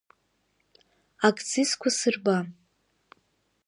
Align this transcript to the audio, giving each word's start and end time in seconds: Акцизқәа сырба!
Акцизқәа 1.27 1.89
сырба! 1.97 2.37